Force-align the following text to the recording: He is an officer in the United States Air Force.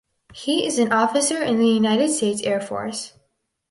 He 0.33 0.65
is 0.65 0.79
an 0.79 0.91
officer 0.91 1.43
in 1.43 1.57
the 1.59 1.67
United 1.67 2.09
States 2.09 2.41
Air 2.41 2.59
Force. 2.59 3.13